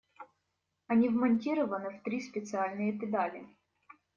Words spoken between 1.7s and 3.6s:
в три специальные педали.